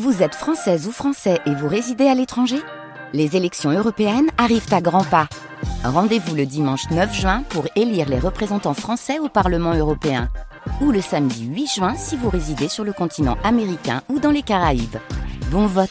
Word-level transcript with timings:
Vous 0.00 0.22
êtes 0.22 0.34
française 0.34 0.86
ou 0.86 0.90
français 0.90 1.38
et 1.44 1.54
vous 1.54 1.68
résidez 1.68 2.06
à 2.06 2.14
l'étranger? 2.14 2.56
Les 3.12 3.36
élections 3.36 3.70
européennes 3.70 4.30
arrivent 4.38 4.72
à 4.72 4.80
grands 4.80 5.04
pas. 5.04 5.28
Rendez-vous 5.84 6.34
le 6.34 6.46
dimanche 6.46 6.88
9 6.90 7.14
juin 7.14 7.42
pour 7.50 7.66
élire 7.76 8.08
les 8.08 8.18
représentants 8.18 8.72
français 8.72 9.18
au 9.18 9.28
Parlement 9.28 9.74
européen. 9.74 10.30
Ou 10.80 10.92
le 10.92 11.02
samedi 11.02 11.44
8 11.44 11.66
juin 11.66 11.94
si 11.94 12.16
vous 12.16 12.30
résidez 12.30 12.68
sur 12.68 12.84
le 12.84 12.94
continent 12.94 13.36
américain 13.44 14.00
ou 14.08 14.18
dans 14.18 14.30
les 14.30 14.40
Caraïbes. 14.40 14.96
Bon 15.50 15.66
vote 15.66 15.90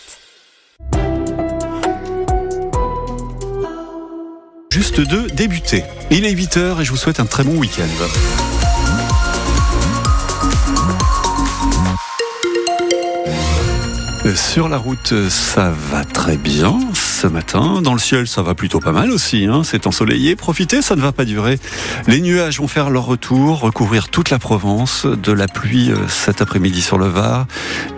Juste 4.71 4.99
de 4.99 5.29
débuter. 5.29 5.83
Il 6.09 6.25
est 6.25 6.33
8h 6.33 6.81
et 6.81 6.85
je 6.85 6.89
vous 6.89 6.97
souhaite 6.97 7.19
un 7.19 7.27
très 7.27 7.43
bon 7.43 7.55
week-end. 7.59 8.60
Sur 14.35 14.69
la 14.69 14.77
route, 14.77 15.29
ça 15.29 15.73
va 15.91 16.05
très 16.05 16.37
bien 16.37 16.79
ce 16.93 17.25
matin. 17.25 17.81
Dans 17.81 17.93
le 17.93 17.99
ciel, 17.99 18.27
ça 18.27 18.43
va 18.43 18.53
plutôt 18.53 18.79
pas 18.79 18.91
mal 18.91 19.09
aussi. 19.09 19.45
Hein. 19.45 19.63
C'est 19.63 19.87
ensoleillé. 19.87 20.35
Profitez, 20.35 20.83
ça 20.83 20.95
ne 20.95 21.01
va 21.01 21.11
pas 21.11 21.25
durer. 21.25 21.59
Les 22.07 22.21
nuages 22.21 22.59
vont 22.59 22.67
faire 22.67 22.91
leur 22.91 23.05
retour, 23.05 23.59
recouvrir 23.59 24.09
toute 24.09 24.29
la 24.29 24.37
Provence. 24.37 25.07
De 25.07 25.31
la 25.31 25.47
pluie 25.47 25.91
euh, 25.91 26.07
cet 26.07 26.41
après-midi 26.41 26.81
sur 26.81 26.99
le 26.99 27.07
Var 27.07 27.47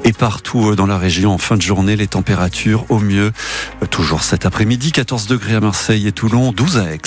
et 0.05 0.13
partout 0.13 0.69
euh, 0.69 0.75
dans 0.75 0.87
la 0.87 0.97
région 0.97 1.33
en 1.33 1.37
fin 1.37 1.57
de 1.57 1.61
journée. 1.61 1.97
Les 1.97 2.07
températures 2.07 2.85
au 2.89 2.99
mieux, 2.99 3.31
euh, 3.81 3.85
toujours 3.85 4.23
cet 4.23 4.45
après-midi, 4.45 4.93
14 4.93 5.27
degrés 5.27 5.55
à 5.55 5.59
Marseille 5.59 6.07
et 6.07 6.13
Toulon, 6.13 6.53
12 6.53 6.77
à 6.77 6.93
Aix. 6.93 7.01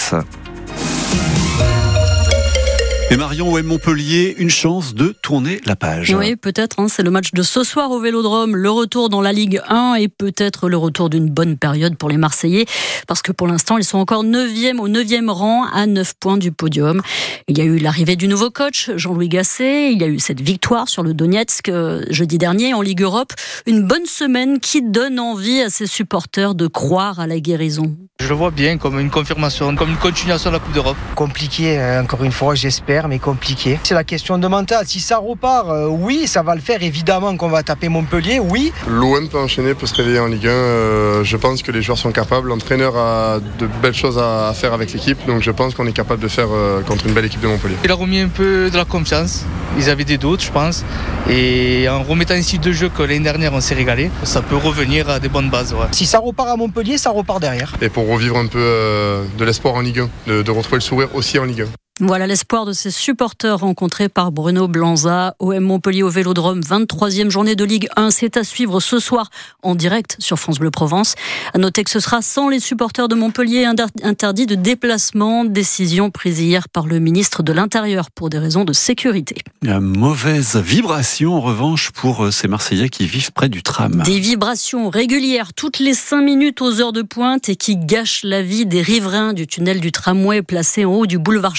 Et 3.08 3.16
Marion 3.16 3.52
OM 3.52 3.62
Montpellier, 3.62 4.34
une 4.38 4.50
chance 4.50 4.92
de 4.92 5.14
tourner 5.22 5.60
la 5.64 5.76
page. 5.76 6.12
Oui, 6.12 6.34
peut-être. 6.34 6.80
Hein, 6.80 6.88
c'est 6.88 7.04
le 7.04 7.12
match 7.12 7.32
de 7.32 7.42
ce 7.42 7.62
soir 7.62 7.92
au 7.92 8.00
Vélodrome, 8.00 8.56
le 8.56 8.68
retour 8.68 9.08
dans 9.10 9.20
la 9.20 9.32
Ligue 9.32 9.60
1 9.68 9.94
et 9.94 10.08
peut-être 10.08 10.68
le 10.68 10.76
retour 10.76 11.08
d'une 11.08 11.30
bonne 11.30 11.56
période 11.56 11.96
pour 11.96 12.08
les 12.08 12.16
Marseillais, 12.16 12.66
parce 13.06 13.22
que 13.22 13.30
pour 13.30 13.46
l'instant, 13.46 13.78
ils 13.78 13.84
sont 13.84 13.98
encore 13.98 14.24
9e 14.24 14.78
au 14.78 14.88
9e 14.88 15.30
rang 15.30 15.66
à 15.72 15.86
9 15.86 16.14
points 16.18 16.36
du 16.36 16.50
podium. 16.50 17.00
Il 17.46 17.56
y 17.56 17.60
a 17.60 17.64
eu 17.64 17.78
l'arrivée 17.78 18.16
du 18.16 18.26
nouveau 18.26 18.50
coach, 18.50 18.90
Jean-Louis 18.96 19.28
Gasset. 19.28 19.92
Il 19.92 20.00
y 20.00 20.04
a 20.04 20.08
eu 20.08 20.18
cette 20.18 20.40
victoire 20.40 20.88
sur 20.88 21.04
le 21.04 21.14
Donetsk 21.14 21.68
euh, 21.68 22.02
jeudi 22.10 22.38
dernier 22.38 22.74
en 22.74 22.80
Ligue 22.82 23.02
Europe. 23.02 23.32
Une 23.66 23.82
bonne 23.82 24.06
semaine 24.06 24.58
qui 24.58 24.82
donne 24.82 25.20
envie 25.20 25.60
à 25.60 25.70
ses 25.70 25.86
supporters 25.86 26.56
de 26.56 26.66
croire 26.66 27.20
à 27.20 27.28
la 27.28 27.38
guérison. 27.38 27.96
Je 28.18 28.28
le 28.28 28.34
vois 28.34 28.50
bien 28.50 28.78
comme 28.78 28.98
une 28.98 29.10
confirmation, 29.10 29.76
comme 29.76 29.90
une 29.90 29.96
continuation 29.96 30.50
de 30.50 30.54
la 30.54 30.60
Coupe 30.60 30.72
d'Europe. 30.72 30.96
Compliqué, 31.14 31.78
hein, 31.78 32.02
encore 32.02 32.24
une 32.24 32.32
fois, 32.32 32.54
j'espère, 32.54 32.95
mais 33.06 33.18
compliqué. 33.18 33.78
C'est 33.82 33.94
la 33.94 34.04
question 34.04 34.38
de 34.38 34.46
mental. 34.48 34.84
Si 34.86 35.00
ça 35.00 35.18
repart, 35.18 35.68
euh, 35.68 35.86
oui, 35.86 36.26
ça 36.26 36.42
va 36.42 36.54
le 36.54 36.60
faire. 36.60 36.82
Évidemment 36.82 37.36
qu'on 37.36 37.48
va 37.48 37.62
taper 37.62 37.88
Montpellier, 37.88 38.40
oui. 38.40 38.72
L'OM 38.88 39.28
peut 39.28 39.38
enchaîner, 39.38 39.74
peut 39.74 39.86
se 39.86 39.94
réveiller 39.94 40.18
en 40.18 40.26
Ligue 40.26 40.46
1. 40.46 40.50
Euh, 40.50 41.24
je 41.24 41.36
pense 41.36 41.62
que 41.62 41.70
les 41.70 41.82
joueurs 41.82 41.98
sont 41.98 42.12
capables. 42.12 42.48
L'entraîneur 42.48 42.96
a 42.96 43.38
de 43.58 43.68
belles 43.82 43.94
choses 43.94 44.18
à, 44.18 44.52
faire 44.54 44.72
avec 44.72 44.92
l'équipe, 44.92 45.18
donc 45.26 45.42
je 45.42 45.50
pense 45.50 45.74
qu'on 45.74 45.86
est 45.86 45.92
capable 45.92 46.22
de 46.22 46.28
faire 46.28 46.48
euh, 46.50 46.80
contre 46.82 47.06
une 47.06 47.12
belle 47.12 47.26
équipe 47.26 47.40
de 47.40 47.48
Montpellier. 47.48 47.76
Il 47.84 47.90
a 47.90 47.94
remis 47.94 48.20
un 48.20 48.28
peu 48.28 48.70
de 48.70 48.76
la 48.76 48.84
confiance. 48.84 49.44
Ils 49.78 49.90
avaient 49.90 50.04
des 50.04 50.16
doutes, 50.18 50.42
je 50.42 50.50
pense. 50.50 50.84
Et 51.28 51.86
en 51.88 52.02
remettant 52.02 52.34
un 52.34 52.42
style 52.42 52.60
de 52.60 52.72
jeu 52.72 52.88
que 52.88 53.02
l'année 53.02 53.20
dernière 53.20 53.52
on 53.52 53.60
s'est 53.60 53.74
régalé, 53.74 54.10
ça 54.22 54.40
peut 54.40 54.56
revenir 54.56 55.10
à 55.10 55.18
des 55.18 55.28
bonnes 55.28 55.50
bases. 55.50 55.74
Si 55.92 56.06
ça 56.06 56.18
repart 56.18 56.48
à 56.48 56.56
Montpellier, 56.56 56.96
ça 56.96 57.10
repart 57.10 57.40
derrière. 57.40 57.72
Et 57.82 57.88
pour 57.88 58.08
revivre 58.08 58.36
un 58.38 58.46
peu 58.46 58.58
euh, 58.58 59.24
de 59.36 59.44
l'espoir 59.44 59.74
en 59.74 59.80
Ligue 59.80 60.00
1, 60.00 60.30
de, 60.30 60.42
de 60.42 60.50
retrouver 60.50 60.76
le 60.76 60.82
sourire 60.82 61.08
aussi 61.14 61.38
en 61.38 61.44
Ligue 61.44 61.62
1. 61.62 61.85
Voilà 62.00 62.26
l'espoir 62.26 62.66
de 62.66 62.74
ses 62.74 62.90
supporters 62.90 63.58
rencontrés 63.58 64.10
par 64.10 64.30
Bruno 64.30 64.68
Blanza. 64.68 65.34
OM 65.38 65.60
Montpellier 65.60 66.02
au 66.02 66.10
Vélodrome, 66.10 66.60
23e 66.60 67.30
journée 67.30 67.56
de 67.56 67.64
Ligue 67.64 67.88
1. 67.96 68.10
C'est 68.10 68.36
à 68.36 68.44
suivre 68.44 68.80
ce 68.80 68.98
soir 68.98 69.30
en 69.62 69.74
direct 69.74 70.16
sur 70.18 70.38
France 70.38 70.58
Bleu 70.58 70.70
Provence. 70.70 71.14
À 71.54 71.58
noter 71.58 71.84
que 71.84 71.90
ce 71.90 71.98
sera 71.98 72.20
sans 72.20 72.50
les 72.50 72.60
supporters 72.60 73.08
de 73.08 73.14
Montpellier 73.14 73.64
interdit 74.02 74.44
de 74.44 74.56
déplacement. 74.56 75.46
Décision 75.46 76.10
prise 76.10 76.38
hier 76.38 76.68
par 76.68 76.86
le 76.86 76.98
ministre 76.98 77.42
de 77.42 77.54
l'Intérieur 77.54 78.10
pour 78.10 78.28
des 78.28 78.38
raisons 78.38 78.64
de 78.64 78.74
sécurité. 78.74 79.36
Une 79.62 79.80
mauvaise 79.80 80.56
vibration 80.56 81.32
en 81.32 81.40
revanche 81.40 81.92
pour 81.92 82.26
euh, 82.26 82.30
ces 82.30 82.46
Marseillais 82.46 82.90
qui 82.90 83.06
vivent 83.06 83.32
près 83.32 83.48
du 83.48 83.62
tram. 83.62 84.02
Des 84.04 84.20
vibrations 84.20 84.90
régulières 84.90 85.54
toutes 85.54 85.78
les 85.78 85.94
5 85.94 86.20
minutes 86.20 86.60
aux 86.60 86.78
heures 86.82 86.92
de 86.92 87.00
pointe 87.00 87.48
et 87.48 87.56
qui 87.56 87.78
gâchent 87.78 88.22
la 88.22 88.42
vie 88.42 88.66
des 88.66 88.82
riverains 88.82 89.32
du 89.32 89.46
tunnel 89.46 89.80
du 89.80 89.92
tramway 89.92 90.42
placé 90.42 90.84
en 90.84 90.92
haut 90.92 91.06
du 91.06 91.18
boulevard 91.18 91.56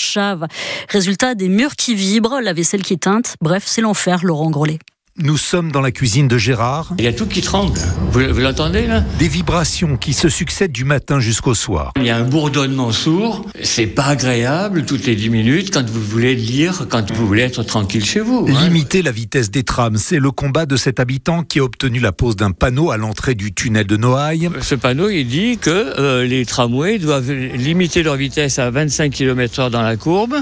Résultat, 0.89 1.35
des 1.35 1.49
murs 1.49 1.75
qui 1.75 1.95
vibrent, 1.95 2.41
la 2.41 2.53
vaisselle 2.53 2.83
qui 2.83 2.97
teinte. 2.97 3.35
Bref, 3.41 3.63
c'est 3.65 3.81
l'enfer, 3.81 4.23
Laurent 4.23 4.49
Grolet. 4.49 4.79
Nous 5.19 5.37
sommes 5.37 5.71
dans 5.71 5.81
la 5.81 5.89
cuisine 5.89 6.27
de 6.27 6.37
Gérard. 6.37 6.93
Il 6.99 7.03
y 7.03 7.07
a 7.07 7.13
tout 7.13 7.25
qui 7.25 7.41
tremble. 7.41 7.79
Vous, 8.11 8.19
l'entendez 8.19 8.85
là? 8.85 9.03
Des 9.17 9.27
vibrations 9.27 9.97
qui 9.97 10.13
se 10.13 10.29
succèdent 10.29 10.71
du 10.71 10.85
matin 10.85 11.19
jusqu'au 11.19 11.55
soir. 11.55 11.91
Il 11.95 12.03
y 12.03 12.11
a 12.11 12.17
un 12.17 12.23
bourdonnement 12.23 12.91
sourd. 12.91 13.43
C'est 13.63 13.87
pas 13.87 14.05
agréable 14.05 14.85
toutes 14.85 15.07
les 15.07 15.15
10 15.15 15.31
minutes 15.31 15.73
quand 15.73 15.89
vous 15.89 16.03
voulez 16.03 16.35
lire, 16.35 16.85
quand 16.87 17.11
vous 17.11 17.25
voulez 17.25 17.41
être 17.41 17.63
tranquille 17.63 18.05
chez 18.05 18.19
vous. 18.19 18.45
Hein. 18.47 18.65
Limiter 18.65 19.01
la 19.01 19.11
vitesse 19.11 19.49
des 19.49 19.63
trams, 19.63 19.97
c'est 19.97 20.19
le 20.19 20.29
combat 20.29 20.67
de 20.67 20.77
cet 20.77 20.99
habitant 20.99 21.41
qui 21.41 21.57
a 21.57 21.63
obtenu 21.63 21.99
la 21.99 22.11
pose 22.11 22.35
d'un 22.35 22.51
panneau 22.51 22.91
à 22.91 22.97
l'entrée 22.97 23.33
du 23.33 23.55
tunnel 23.55 23.87
de 23.87 23.97
Noailles. 23.97 24.51
Ce 24.61 24.75
panneau, 24.75 25.09
il 25.09 25.25
dit 25.25 25.57
que 25.57 25.71
euh, 25.71 26.25
les 26.25 26.45
tramways 26.45 26.99
doivent 26.99 27.31
limiter 27.31 28.03
leur 28.03 28.17
vitesse 28.17 28.59
à 28.59 28.69
25 28.69 29.11
km/h 29.11 29.71
dans 29.71 29.81
la 29.81 29.97
courbe, 29.97 30.35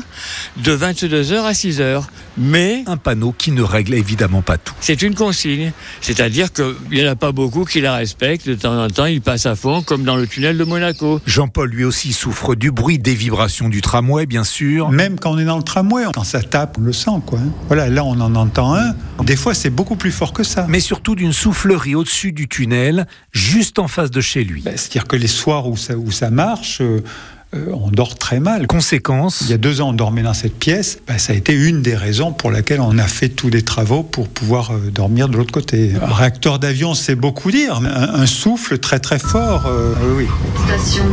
de 0.58 0.76
22h 0.76 1.44
à 1.44 1.54
6h. 1.54 2.04
Mais 2.38 2.84
un 2.88 2.98
panneau 2.98 3.34
qui 3.38 3.52
ne 3.52 3.62
règle 3.62 3.94
évidemment 3.94 4.42
pas 4.42 4.58
c'est 4.80 5.02
une 5.02 5.16
consigne, 5.16 5.72
c'est-à-dire 6.02 6.52
qu'il 6.52 6.76
n'y 6.92 7.06
en 7.06 7.12
a 7.12 7.16
pas 7.16 7.32
beaucoup 7.32 7.66
qui 7.66 7.82
la 7.82 7.96
respectent. 7.96 8.48
De 8.48 8.56
temps 8.56 8.84
en 8.84 8.88
temps, 8.88 9.06
ils 9.06 9.22
passent 9.22 9.46
à 9.46 9.56
fond, 9.56 9.82
comme 9.82 10.04
dans 10.04 10.16
le 10.16 10.28
tunnel 10.28 10.58
de 10.58 10.64
Monaco. 10.64 11.22
Jean-Paul, 11.26 11.70
lui 11.70 11.84
aussi, 11.84 12.14
souffre 12.14 12.56
du 12.56 12.72
bruit, 12.72 13.00
des 13.00 13.16
vibrations 13.16 13.70
du 13.70 13.82
tramway, 13.82 14.26
bien 14.26 14.44
sûr. 14.44 14.90
Même 14.90 15.20
quand 15.20 15.32
on 15.32 15.40
est 15.40 15.46
dans 15.46 15.58
le 15.58 15.64
tramway, 15.64 16.04
quand 16.14 16.24
ça 16.24 16.42
tape, 16.42 16.78
on 16.78 16.82
le 16.82 16.94
sent, 16.94 17.22
quoi. 17.26 17.40
Voilà, 17.68 17.90
là, 17.90 18.04
on 18.04 18.20
en 18.20 18.36
entend 18.36 18.76
un. 18.76 18.96
Des 19.24 19.36
fois, 19.36 19.54
c'est 19.54 19.70
beaucoup 19.70 19.96
plus 19.96 20.12
fort 20.12 20.34
que 20.34 20.44
ça. 20.44 20.66
Mais 20.70 20.80
surtout 20.80 21.16
d'une 21.16 21.34
soufflerie 21.34 21.96
au-dessus 21.96 22.32
du 22.32 22.48
tunnel, 22.48 23.08
juste 23.32 23.80
en 23.80 23.88
face 23.88 24.12
de 24.12 24.22
chez 24.22 24.44
lui. 24.44 24.62
Ben, 24.62 24.78
c'est-à-dire 24.78 25.08
que 25.08 25.16
les 25.16 25.28
soirs 25.28 25.68
où 25.68 25.78
ça, 25.78 25.96
où 25.98 26.12
ça 26.12 26.30
marche, 26.30 26.82
euh, 26.82 27.02
euh, 27.56 27.72
on 27.74 27.90
dort 27.90 28.16
très 28.16 28.40
mal. 28.40 28.68
Conséquence 28.68 29.42
Il 29.42 29.50
y 29.50 29.54
a 29.54 29.58
deux 29.58 29.82
ans, 29.82 29.90
on 29.90 29.94
dormait 29.94 30.24
dans 30.24 30.34
cette 30.34 30.58
pièce. 30.58 31.00
Ben, 31.08 31.18
ça 31.18 31.34
a 31.34 31.36
été 31.36 31.54
une 31.54 31.82
des 31.82 31.96
raisons 31.96 32.34
pour 32.34 32.52
laquelle 32.52 32.82
on 32.82 32.98
a 32.98 33.08
fait 33.08 33.30
tous 33.30 33.50
les 33.50 33.62
travaux 33.62 34.04
pour 34.04 34.28
pouvoir 34.28 34.72
euh, 34.72 34.92
dormir 34.92 35.30
de 35.30 35.38
l'autre 35.38 35.52
côté. 35.52 35.94
Un 36.02 36.14
réacteur 36.14 36.60
d'avion, 36.60 36.94
c'est 36.94 37.16
beaucoup 37.16 37.52
dire. 37.52 37.82
Un, 37.84 38.26
souffle 38.26 38.80
très 38.80 39.00
très 39.00 39.20
fort. 39.20 39.66
Euh, 39.68 39.94
oui. 40.18 40.28
Station 40.66 41.04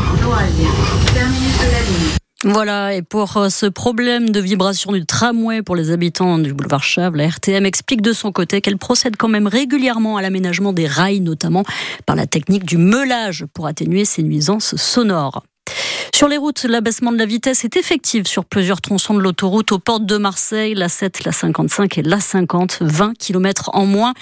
terminus 1.15 1.59
de 1.59 1.73
la 1.73 1.81
ligne. 1.81 2.13
Voilà, 2.45 2.95
et 2.95 3.03
pour 3.03 3.47
ce 3.51 3.67
problème 3.67 4.31
de 4.31 4.41
vibration 4.41 4.91
du 4.91 5.07
tramway 5.07 5.63
pour 5.63 5.77
les 5.77 5.93
habitants 5.93 6.39
du 6.39 6.53
boulevard 6.53 6.83
Chave, 6.83 7.15
la 7.15 7.29
RTM 7.29 7.65
explique 7.67 8.03
de 8.03 8.13
son 8.13 8.33
côté 8.33 8.61
qu'elle 8.61 8.79
procède 8.79 9.17
quand 9.17 9.29
même 9.29 9.47
régulièrement 9.47 10.17
à 10.17 10.23
l'aménagement 10.23 10.73
des 10.73 10.89
rails, 10.89 11.21
notamment 11.21 11.63
par 12.05 12.17
la 12.17 12.27
technique 12.27 12.65
du 12.65 12.79
meulage 12.79 13.45
pour 13.55 13.69
atténuer 13.69 14.05
ces 14.05 14.25
nuisances 14.25 14.75
sonores. 14.75 15.45
Sur 16.23 16.29
les 16.29 16.37
routes, 16.37 16.63
l'abaissement 16.63 17.11
de 17.11 17.19
la 17.19 17.27
vitesse 17.27 17.65
est 17.65 17.77
effectif 17.77 18.29
sur 18.29 18.45
plusieurs 18.45 18.81
tronçons 18.81 19.15
de 19.15 19.19
l'autoroute 19.19 19.73
aux 19.73 19.81
portes 19.81 20.07
de 20.07 20.17
Marseille, 20.19 20.73
la 20.73 20.89
7, 20.89 21.25
la 21.25 21.33
55 21.33 21.99
et 21.99 22.03
la 22.03 22.21
50, 22.21 22.79
20 22.81 23.19
km 23.19 23.71
en 23.73 23.87
moins, 23.87 24.15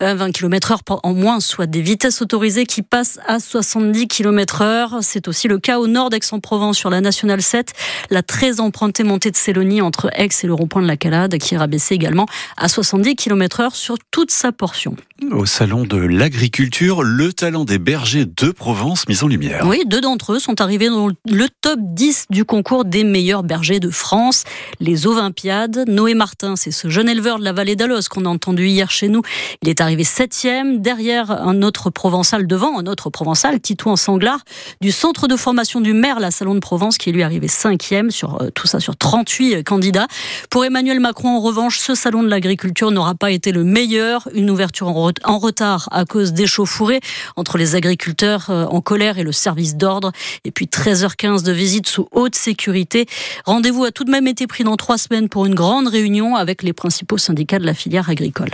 20 0.00 0.20
euh, 0.20 0.32
km 0.32 0.72
heure 0.72 1.00
en 1.04 1.14
moins, 1.14 1.38
soit 1.38 1.66
des 1.66 1.80
vitesses 1.80 2.22
autorisées 2.22 2.66
qui 2.66 2.82
passent 2.82 3.20
à 3.28 3.38
70 3.38 4.08
km 4.08 4.62
heure. 4.62 4.98
C'est 5.02 5.28
aussi 5.28 5.46
le 5.46 5.60
cas 5.60 5.78
au 5.78 5.86
nord 5.86 6.10
d'Aix-en-Provence 6.10 6.76
sur 6.76 6.90
la 6.90 7.00
nationale 7.00 7.40
7, 7.40 7.72
la 8.10 8.24
très 8.24 8.58
empruntée 8.58 9.04
montée 9.04 9.30
de 9.30 9.36
Célonie 9.36 9.80
entre 9.80 10.10
Aix 10.16 10.30
et 10.42 10.46
le 10.48 10.54
rond-point 10.54 10.82
de 10.82 10.88
la 10.88 10.96
Calade 10.96 11.38
qui 11.38 11.54
est 11.54 11.58
rabaissée 11.58 11.94
également 11.94 12.26
à 12.56 12.66
70 12.66 13.14
km 13.14 13.60
heure 13.60 13.76
sur 13.76 13.94
toute 14.10 14.32
sa 14.32 14.50
portion. 14.50 14.96
Au 15.30 15.46
salon 15.46 15.84
de 15.84 15.98
l'agriculture, 15.98 17.04
le 17.04 17.32
talent 17.32 17.64
des 17.64 17.78
bergers 17.78 18.26
de 18.26 18.50
Provence 18.50 19.08
mis 19.08 19.22
en 19.22 19.28
lumière. 19.28 19.64
Oui, 19.66 19.84
deux 19.86 20.00
d'entre 20.00 20.32
eux 20.32 20.38
sont 20.40 20.60
arrivés 20.60 20.88
dans 20.88 21.06
le 21.06 21.43
top 21.48 21.78
10 21.80 22.26
du 22.30 22.44
concours 22.44 22.84
des 22.84 23.04
meilleurs 23.04 23.42
bergers 23.42 23.80
de 23.80 23.90
France, 23.90 24.44
les 24.80 25.06
Olympiades. 25.06 25.84
Noé 25.88 26.14
Martin, 26.14 26.56
c'est 26.56 26.70
ce 26.70 26.88
jeune 26.88 27.08
éleveur 27.08 27.38
de 27.38 27.44
la 27.44 27.52
vallée 27.52 27.76
d'Alos 27.76 28.08
qu'on 28.10 28.24
a 28.24 28.28
entendu 28.28 28.66
hier 28.66 28.90
chez 28.90 29.08
nous. 29.08 29.22
Il 29.62 29.68
est 29.68 29.80
arrivé 29.80 30.04
septième, 30.04 30.80
derrière 30.80 31.30
un 31.30 31.62
autre 31.62 31.90
provençal, 31.90 32.46
devant 32.46 32.78
un 32.78 32.86
autre 32.86 33.10
provençal, 33.10 33.60
Titouan 33.60 33.96
Sanglard, 33.96 34.40
du 34.80 34.92
centre 34.92 35.26
de 35.26 35.36
formation 35.36 35.80
du 35.80 35.92
maire, 35.92 36.20
la 36.20 36.30
Salon 36.30 36.54
de 36.54 36.60
Provence, 36.60 36.98
qui 36.98 37.10
est 37.10 37.12
lui 37.12 37.22
arrivé 37.22 37.48
cinquième, 37.48 38.10
sur 38.10 38.42
euh, 38.42 38.50
tout 38.54 38.66
ça 38.66 38.80
sur 38.80 38.96
38 38.96 39.64
candidats. 39.64 40.06
Pour 40.50 40.64
Emmanuel 40.64 41.00
Macron, 41.00 41.36
en 41.36 41.40
revanche, 41.40 41.78
ce 41.78 41.94
salon 41.94 42.22
de 42.22 42.28
l'agriculture 42.28 42.90
n'aura 42.90 43.14
pas 43.14 43.30
été 43.30 43.52
le 43.52 43.64
meilleur. 43.64 44.28
Une 44.34 44.50
ouverture 44.50 44.88
en 44.88 45.38
retard 45.38 45.88
à 45.90 46.04
cause 46.04 46.32
d'échauffourées 46.32 47.00
entre 47.36 47.58
les 47.58 47.74
agriculteurs 47.74 48.50
euh, 48.50 48.66
en 48.66 48.80
colère 48.80 49.18
et 49.18 49.22
le 49.22 49.32
service 49.32 49.76
d'ordre. 49.76 50.12
Et 50.44 50.50
puis 50.50 50.66
13h40 50.66 51.23
15 51.24 51.42
de 51.42 51.52
visite 51.52 51.88
sous 51.88 52.06
haute 52.12 52.34
sécurité. 52.34 53.06
Rendez-vous 53.46 53.84
a 53.84 53.90
tout 53.90 54.04
de 54.04 54.10
même 54.10 54.26
été 54.26 54.46
pris 54.46 54.62
dans 54.62 54.76
trois 54.76 54.98
semaines 54.98 55.30
pour 55.30 55.46
une 55.46 55.54
grande 55.54 55.88
réunion 55.88 56.36
avec 56.36 56.62
les 56.62 56.74
principaux 56.74 57.16
syndicats 57.16 57.58
de 57.58 57.64
la 57.64 57.72
filière 57.72 58.10
agricole. 58.10 58.50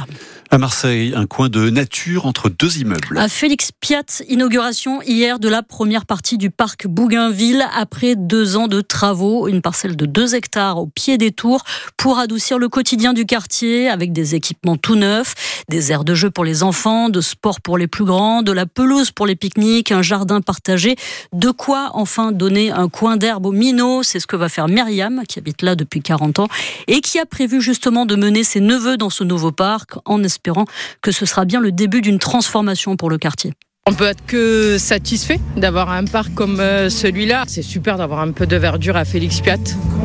À 0.52 0.58
Marseille, 0.58 1.12
un 1.16 1.26
coin 1.26 1.48
de 1.48 1.68
nature 1.70 2.26
entre 2.26 2.48
deux 2.48 2.78
immeubles. 2.78 3.16
À 3.16 3.28
Félix 3.28 3.70
Piat, 3.72 4.22
inauguration 4.28 5.02
hier 5.02 5.38
de 5.38 5.48
la 5.48 5.62
première 5.62 6.06
partie 6.06 6.38
du 6.38 6.50
parc 6.50 6.86
Bougainville 6.86 7.64
après 7.76 8.14
deux 8.16 8.56
ans 8.56 8.68
de 8.68 8.80
travaux. 8.80 9.48
Une 9.48 9.62
parcelle 9.62 9.96
de 9.96 10.06
2 10.06 10.34
hectares 10.34 10.78
au 10.78 10.86
pied 10.86 11.18
des 11.18 11.30
tours 11.32 11.62
pour 11.96 12.18
adoucir 12.18 12.58
le 12.58 12.68
quotidien 12.68 13.12
du 13.12 13.26
quartier 13.26 13.88
avec 13.88 14.12
des 14.12 14.34
équipements 14.36 14.76
tout 14.76 14.96
neufs, 14.96 15.34
des 15.68 15.90
aires 15.92 16.04
de 16.04 16.14
jeu 16.14 16.30
pour 16.30 16.44
les 16.44 16.64
enfants, 16.64 17.08
de 17.08 17.20
sport 17.20 17.60
pour 17.60 17.78
les 17.78 17.86
plus 17.86 18.04
grands, 18.04 18.42
de 18.42 18.52
la 18.52 18.66
pelouse 18.66 19.10
pour 19.10 19.26
les 19.26 19.36
pique-niques, 19.36 19.92
un 19.92 20.02
jardin 20.02 20.40
partagé. 20.40 20.96
De 21.32 21.50
quoi 21.50 21.90
enfin 21.94 22.32
donner 22.32 22.59
un 22.68 22.90
coin 22.90 23.16
d'herbe 23.16 23.46
aux 23.46 23.52
minots. 23.52 24.02
C'est 24.02 24.20
ce 24.20 24.26
que 24.26 24.36
va 24.36 24.50
faire 24.50 24.68
Myriam, 24.68 25.22
qui 25.26 25.38
habite 25.38 25.62
là 25.62 25.74
depuis 25.74 26.02
40 26.02 26.40
ans 26.40 26.48
et 26.86 27.00
qui 27.00 27.18
a 27.18 27.24
prévu 27.24 27.62
justement 27.62 28.04
de 28.04 28.16
mener 28.16 28.44
ses 28.44 28.60
neveux 28.60 28.98
dans 28.98 29.10
ce 29.10 29.24
nouveau 29.24 29.52
parc 29.52 29.92
en 30.04 30.22
espérant 30.22 30.66
que 31.00 31.12
ce 31.12 31.24
sera 31.24 31.46
bien 31.46 31.60
le 31.60 31.72
début 31.72 32.02
d'une 32.02 32.18
transformation 32.18 32.96
pour 32.96 33.08
le 33.08 33.16
quartier. 33.16 33.54
On 33.86 33.94
peut 33.94 34.04
être 34.04 34.24
que 34.26 34.76
satisfait 34.78 35.40
d'avoir 35.56 35.90
un 35.90 36.04
parc 36.04 36.34
comme 36.34 36.60
euh, 36.60 36.90
celui-là. 36.90 37.44
C'est 37.48 37.62
super 37.62 37.96
d'avoir 37.96 38.20
un 38.20 38.30
peu 38.30 38.46
de 38.46 38.56
verdure 38.56 38.96
à 38.96 39.06
Félix 39.06 39.40
Piat. 39.40 39.56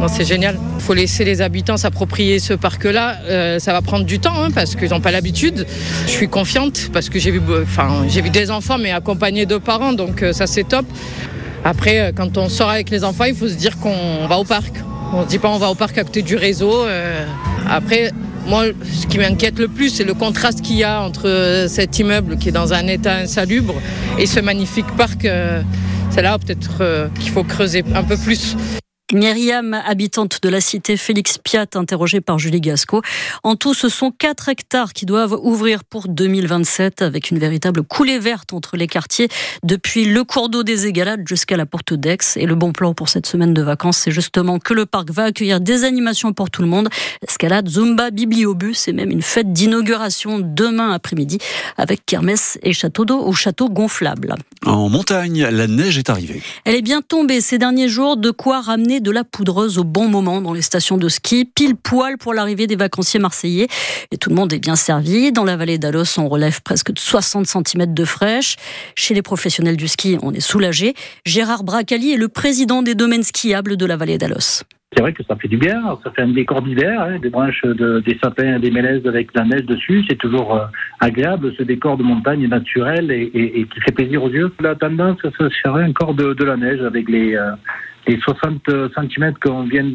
C'est 0.08 0.24
génial. 0.24 0.58
Il 0.78 0.82
faut 0.82 0.94
laisser 0.94 1.26
les 1.26 1.42
habitants 1.42 1.76
s'approprier 1.76 2.40
ce 2.40 2.54
parc-là. 2.54 3.18
Euh, 3.26 3.60
ça 3.60 3.74
va 3.74 3.82
prendre 3.82 4.06
du 4.06 4.20
temps 4.20 4.44
hein, 4.44 4.50
parce 4.50 4.76
qu'ils 4.76 4.90
n'ont 4.90 5.02
pas 5.02 5.12
l'habitude. 5.12 5.68
Je 6.06 6.12
suis 6.12 6.30
confiante 6.30 6.90
parce 6.94 7.10
que 7.10 7.20
j'ai 7.20 7.32
vu, 7.32 7.42
enfin, 7.62 8.06
j'ai 8.08 8.22
vu 8.22 8.30
des 8.30 8.50
enfants 8.50 8.78
mais 8.78 8.92
accompagnés 8.92 9.46
de 9.46 9.58
parents, 9.58 9.94
donc 9.94 10.24
euh, 10.24 10.32
ça 10.32 10.48
c'est 10.48 10.64
top. 10.64 10.86
Après, 11.66 12.14
quand 12.16 12.38
on 12.38 12.48
sort 12.48 12.70
avec 12.70 12.90
les 12.90 13.04
enfants, 13.04 13.26
il 13.26 13.36
faut 13.36 13.50
se 13.50 13.56
dire 13.56 13.78
qu'on 13.80 14.28
va 14.28 14.38
au 14.38 14.46
parc. 14.46 14.72
On 15.14 15.22
ne 15.22 15.26
dit 15.26 15.40
pas 15.40 15.50
on 15.50 15.58
va 15.58 15.70
au 15.70 15.76
parc 15.76 15.98
à 15.98 16.04
côté 16.04 16.22
du 16.22 16.36
réseau. 16.36 16.86
Après, 17.70 18.12
moi, 18.48 18.66
ce 18.84 19.08
qui 19.08 19.18
m'inquiète 19.18 19.58
le 19.58 19.68
plus, 19.68 19.90
c'est 19.90 20.04
le 20.04 20.14
contraste 20.14 20.62
qu'il 20.62 20.78
y 20.78 20.84
a 20.84 21.02
entre 21.02 21.28
euh, 21.28 21.68
cet 21.68 21.98
immeuble 21.98 22.38
qui 22.38 22.50
est 22.50 22.52
dans 22.52 22.74
un 22.74 22.86
état 22.88 23.16
insalubre 23.16 23.74
et 24.20 24.26
ce 24.28 24.40
magnifique 24.40 24.86
parc. 24.98 25.26
Euh, 25.26 25.62
c'est 26.12 26.22
là 26.22 26.38
peut-être 26.38 26.78
euh, 26.82 27.08
qu'il 27.20 27.32
faut 27.32 27.44
creuser 27.44 27.84
un 27.96 28.04
peu 28.04 28.18
plus. 28.18 28.56
Myriam, 29.16 29.74
habitante 29.74 30.40
de 30.42 30.50
la 30.50 30.60
cité 30.60 30.98
Félix 30.98 31.38
Piat, 31.38 31.68
interrogée 31.76 32.20
par 32.20 32.38
Julie 32.38 32.60
Gasco. 32.60 33.02
En 33.44 33.56
tout, 33.56 33.74
ce 33.74 33.88
sont 33.88 34.12
4 34.12 34.50
hectares 34.50 34.92
qui 34.92 35.06
doivent 35.06 35.40
ouvrir 35.42 35.86
pour 35.86 36.10
2027 36.10 37.02
avec 37.02 37.32
une 37.32 37.40
véritable 37.40 37.84
coulée 37.84 38.20
verte 38.20 38.52
entre 38.52 38.76
les 38.76 38.88
quartiers 38.88 39.30
depuis 39.64 40.04
le 40.04 40.26
cours 40.26 40.50
d'eau 40.50 40.64
des 40.64 40.86
Égalades 40.86 41.26
jusqu'à 41.26 41.56
la 41.56 41.66
porte 41.66 41.94
d'Aix. 41.94 42.18
Et 42.36 42.46
le 42.46 42.56
bon 42.56 42.74
plan 42.74 42.94
pour 42.94 43.08
cette 43.08 43.26
semaine 43.26 43.54
de 43.54 43.62
vacances, 43.62 44.00
c'est 44.00 44.12
justement 44.12 44.60
que 44.60 44.74
le 44.74 44.86
parc 44.86 45.10
va 45.12 45.24
accueillir 45.24 45.62
des 45.62 45.86
animations 45.86 46.34
pour 46.34 46.50
tout 46.50 46.62
le 46.62 46.68
monde. 46.68 46.90
Escalade, 47.26 47.70
Zumba, 47.70 48.12
bibliobus 48.12 48.90
et 48.90 48.92
même 48.92 49.12
une 49.12 49.22
fête 49.22 49.54
d'inauguration 49.54 50.40
demain 50.42 50.92
après-midi 50.92 51.38
avec 51.78 52.06
kermesse 52.06 52.60
et 52.64 52.74
château 52.74 53.06
d'eau 53.06 53.22
au 53.22 53.32
château 53.32 53.70
gonflable. 53.70 54.36
En 54.66 54.90
montagne, 54.90 55.48
la 55.50 55.68
neige 55.68 55.98
est 55.98 56.10
arrivée. 56.10 56.42
Elle 56.66 56.76
est 56.76 56.82
bien 56.82 57.02
tombée 57.02 57.40
ces 57.40 57.58
derniers 57.58 57.88
jours, 57.88 58.18
de 58.18 58.32
quoi 58.32 58.60
ramener 58.60 59.00
de 59.06 59.12
la 59.12 59.24
poudreuse 59.24 59.78
au 59.78 59.84
bon 59.84 60.10
moment 60.10 60.42
dans 60.42 60.52
les 60.52 60.64
stations 60.64 60.98
de 60.98 61.08
ski, 61.08 61.46
pile 61.46 61.76
poil 61.76 62.18
pour 62.18 62.34
l'arrivée 62.34 62.66
des 62.66 62.76
vacanciers 62.76 63.20
marseillais. 63.20 63.68
Et 64.12 64.18
tout 64.18 64.30
le 64.30 64.36
monde 64.36 64.52
est 64.52 64.60
bien 64.60 64.76
servi. 64.76 65.32
Dans 65.32 65.46
la 65.46 65.56
vallée 65.56 65.78
d'Alos, 65.78 66.18
on 66.18 66.28
relève 66.28 66.62
presque 66.64 66.92
60 66.98 67.46
cm 67.46 67.94
de 67.94 68.04
fraîche. 68.04 68.56
Chez 68.96 69.14
les 69.14 69.22
professionnels 69.22 69.78
du 69.78 69.88
ski, 69.88 70.18
on 70.24 70.34
est 70.34 70.40
soulagé. 70.40 70.96
Gérard 71.24 71.64
Bracali 71.64 72.14
est 72.14 72.18
le 72.18 72.28
président 72.28 72.82
des 72.82 72.96
domaines 72.96 73.24
skiables 73.24 73.78
de 73.78 73.86
la 73.86 73.96
vallée 73.96 74.18
d'Alos 74.18 74.64
c'est 74.96 75.02
vrai 75.02 75.14
que 75.14 75.24
ça 75.24 75.36
fait 75.36 75.48
du 75.50 75.58
bien. 75.58 75.82
Ça 76.04 76.12
fait 76.12 76.22
un 76.22 76.30
décor 76.30 76.62
d'hiver, 76.62 77.02
hein, 77.02 77.20
des 77.20 77.30
branches, 77.30 77.62
de, 77.64 78.00
des 78.00 78.18
sapins, 78.24 78.60
des 78.60 78.72
mélèzes 78.72 79.06
avec 79.06 79.28
la 79.36 79.44
neige 79.44 79.66
dessus. 79.66 80.06
C'est 80.08 80.18
toujours 80.18 80.56
euh, 80.56 80.66
agréable, 81.02 81.54
ce 81.58 81.64
décor 81.64 81.98
de 81.98 82.04
montagne 82.04 82.48
naturel 82.48 83.12
et, 83.12 83.30
qui 83.74 83.82
fait 83.82 83.92
plaisir 83.92 84.24
aux 84.24 84.30
yeux. 84.30 84.54
La 84.62 84.76
tendance, 84.76 85.18
ce 85.22 85.50
serait 85.50 85.84
encore 85.84 86.14
de, 86.14 86.34
de 86.34 86.44
la 86.46 86.56
neige 86.56 86.82
avec 86.82 87.10
les, 87.10 87.36
euh, 87.36 87.52
les 88.08 88.20
60 88.20 88.70
cm 88.96 89.34
qu'on 89.42 89.64
vient 89.64 89.86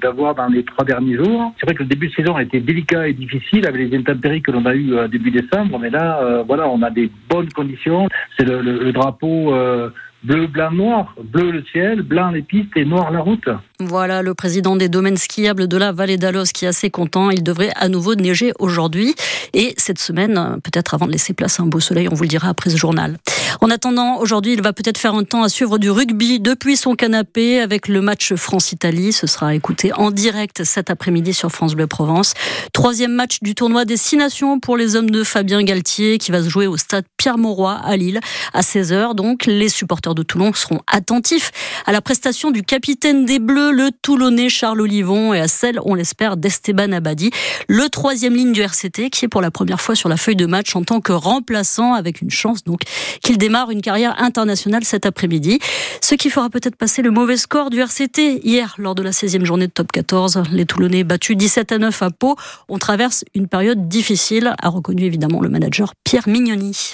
d'avoir 0.00 0.34
dans 0.34 0.46
les 0.46 0.64
trois 0.64 0.84
derniers 0.84 1.16
jours. 1.16 1.52
C'est 1.58 1.66
vrai 1.66 1.74
que 1.74 1.82
le 1.82 1.88
début 1.88 2.08
de 2.08 2.14
saison 2.14 2.36
a 2.36 2.42
été 2.42 2.60
délicat 2.60 3.08
et 3.08 3.12
difficile 3.12 3.66
avec 3.66 3.90
les 3.90 3.96
intempéries 3.96 4.42
que 4.42 4.50
l'on 4.50 4.64
a 4.66 4.74
eu 4.74 4.94
euh, 4.94 5.08
début 5.08 5.30
décembre, 5.30 5.78
mais 5.78 5.90
là, 5.90 6.20
euh, 6.22 6.42
voilà, 6.46 6.68
on 6.68 6.82
a 6.82 6.90
des 6.90 7.10
bonnes 7.28 7.52
conditions. 7.52 8.08
C'est 8.36 8.44
le, 8.44 8.60
le, 8.60 8.92
drapeau 8.92 9.54
euh, 9.54 9.90
bleu, 10.24 10.46
blanc, 10.46 10.72
noir. 10.72 11.14
Bleu 11.22 11.50
le 11.50 11.64
ciel, 11.70 12.02
blanc 12.02 12.30
les 12.30 12.42
pistes 12.42 12.76
et 12.76 12.84
noir 12.84 13.10
la 13.10 13.20
route. 13.20 13.48
Voilà 13.80 14.22
le 14.22 14.34
président 14.34 14.76
des 14.76 14.88
domaines 14.88 15.16
skiables 15.16 15.68
de 15.68 15.76
la 15.76 15.92
vallée 15.92 16.16
d'Alos 16.16 16.52
qui 16.54 16.64
est 16.64 16.68
assez 16.68 16.90
content. 16.90 17.30
Il 17.30 17.42
devrait 17.42 17.72
à 17.76 17.88
nouveau 17.88 18.14
neiger 18.14 18.52
aujourd'hui 18.58 19.14
et 19.52 19.74
cette 19.76 19.98
semaine, 19.98 20.58
peut-être 20.62 20.94
avant 20.94 21.06
de 21.06 21.12
laisser 21.12 21.34
place 21.34 21.60
à 21.60 21.62
un 21.62 21.66
beau 21.66 21.80
soleil, 21.80 22.08
on 22.10 22.14
vous 22.14 22.22
le 22.22 22.28
dira 22.28 22.48
après 22.48 22.70
ce 22.70 22.76
journal. 22.76 23.18
En 23.60 23.70
attendant, 23.70 24.18
aujourd'hui, 24.18 24.52
il 24.52 24.62
va 24.62 24.72
peut-être 24.72 24.98
faire 24.98 25.14
un 25.14 25.24
temps 25.24 25.42
à 25.42 25.48
suivre 25.48 25.78
du 25.78 25.90
rugby 25.90 26.40
depuis 26.40 26.76
son 26.76 26.94
canapé 26.94 27.60
avec 27.60 27.88
le 27.88 28.00
match 28.00 28.34
France-Italie. 28.34 29.12
Ce 29.12 29.26
sera 29.26 29.54
écouté 29.54 29.92
en 29.92 30.10
direct 30.10 30.64
cet 30.64 30.90
après-midi 30.90 31.34
sur 31.34 31.50
France 31.50 31.74
Bleu 31.74 31.86
Provence. 31.86 32.34
Troisième 32.72 33.12
match 33.12 33.38
du 33.42 33.54
tournoi 33.54 33.84
des 33.84 33.96
Six 33.96 34.16
Nations 34.16 34.58
pour 34.58 34.76
les 34.76 34.96
hommes 34.96 35.10
de 35.10 35.22
Fabien 35.22 35.62
Galtier 35.62 36.18
qui 36.18 36.32
va 36.32 36.42
se 36.42 36.48
jouer 36.48 36.66
au 36.66 36.76
stade 36.76 37.04
Pierre-Mauroy 37.16 37.80
à 37.84 37.96
Lille 37.96 38.20
à 38.52 38.60
16h. 38.60 39.14
Donc, 39.14 39.46
les 39.46 39.68
de 40.14 40.22
Toulon 40.22 40.52
seront 40.52 40.80
attentifs 40.86 41.50
à 41.86 41.92
la 41.92 42.00
prestation 42.00 42.50
du 42.50 42.62
capitaine 42.62 43.24
des 43.24 43.38
Bleus, 43.38 43.72
le 43.72 43.90
Toulonnais 44.02 44.48
Charles 44.48 44.80
Olivon 44.80 45.34
et 45.34 45.40
à 45.40 45.48
celle, 45.48 45.78
on 45.84 45.94
l'espère, 45.94 46.36
d'Esteban 46.36 46.92
Abadi, 46.92 47.30
le 47.68 47.88
troisième 47.88 48.34
ligne 48.34 48.52
du 48.52 48.62
RCT 48.62 49.10
qui 49.10 49.24
est 49.24 49.28
pour 49.28 49.42
la 49.42 49.50
première 49.50 49.80
fois 49.80 49.94
sur 49.94 50.08
la 50.08 50.16
feuille 50.16 50.36
de 50.36 50.46
match 50.46 50.74
en 50.76 50.82
tant 50.82 51.00
que 51.00 51.12
remplaçant 51.12 51.94
avec 51.94 52.20
une 52.20 52.30
chance 52.30 52.64
donc 52.64 52.82
qu'il 53.22 53.38
démarre 53.38 53.70
une 53.70 53.82
carrière 53.82 54.20
internationale 54.22 54.84
cet 54.84 55.06
après-midi. 55.06 55.58
Ce 56.00 56.14
qui 56.14 56.30
fera 56.30 56.50
peut-être 56.50 56.76
passer 56.76 57.02
le 57.02 57.10
mauvais 57.10 57.36
score 57.36 57.70
du 57.70 57.80
RCT 57.80 58.40
hier 58.44 58.74
lors 58.78 58.94
de 58.94 59.02
la 59.02 59.10
16e 59.10 59.44
journée 59.44 59.66
de 59.66 59.72
top 59.72 59.92
14. 59.92 60.42
Les 60.52 60.66
Toulonnais 60.66 61.04
battus 61.04 61.36
17 61.36 61.72
à 61.72 61.78
9 61.78 62.02
à 62.02 62.10
Pau. 62.10 62.36
On 62.68 62.78
traverse 62.78 63.24
une 63.34 63.48
période 63.48 63.88
difficile, 63.88 64.54
a 64.60 64.68
reconnu 64.68 65.04
évidemment 65.04 65.40
le 65.40 65.48
manager 65.48 65.94
Pierre 66.04 66.28
Mignoni. 66.28 66.92